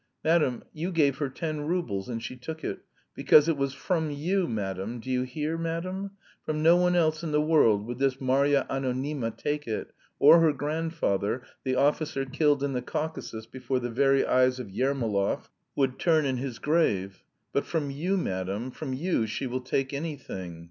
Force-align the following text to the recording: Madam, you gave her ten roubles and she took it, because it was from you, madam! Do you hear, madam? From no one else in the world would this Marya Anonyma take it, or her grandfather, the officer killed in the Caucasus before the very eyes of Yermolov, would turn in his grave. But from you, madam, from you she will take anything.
Madam, 0.23 0.63
you 0.73 0.91
gave 0.91 1.19
her 1.19 1.29
ten 1.29 1.61
roubles 1.67 2.09
and 2.09 2.23
she 2.23 2.35
took 2.35 2.63
it, 2.63 2.79
because 3.13 3.47
it 3.47 3.55
was 3.55 3.71
from 3.75 4.09
you, 4.09 4.47
madam! 4.47 4.99
Do 4.99 5.11
you 5.11 5.21
hear, 5.21 5.59
madam? 5.59 6.13
From 6.43 6.63
no 6.63 6.75
one 6.75 6.95
else 6.95 7.21
in 7.23 7.31
the 7.31 7.39
world 7.39 7.85
would 7.85 7.99
this 7.99 8.19
Marya 8.19 8.65
Anonyma 8.67 9.29
take 9.37 9.67
it, 9.67 9.93
or 10.17 10.39
her 10.39 10.53
grandfather, 10.53 11.43
the 11.63 11.75
officer 11.75 12.25
killed 12.25 12.63
in 12.63 12.73
the 12.73 12.81
Caucasus 12.81 13.45
before 13.45 13.79
the 13.79 13.91
very 13.91 14.25
eyes 14.25 14.57
of 14.59 14.71
Yermolov, 14.71 15.51
would 15.75 15.99
turn 15.99 16.25
in 16.25 16.37
his 16.37 16.57
grave. 16.57 17.23
But 17.53 17.67
from 17.67 17.91
you, 17.91 18.17
madam, 18.17 18.71
from 18.71 18.93
you 18.95 19.27
she 19.27 19.45
will 19.45 19.61
take 19.61 19.93
anything. 19.93 20.59